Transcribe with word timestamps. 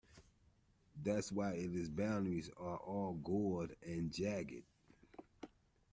That's 1.03 1.31
why 1.31 1.51
its 1.51 1.87
boundaries 1.87 2.49
are 2.57 2.77
all 2.77 3.13
gouged 3.13 3.75
and 3.83 4.11
jagged. 4.11 4.63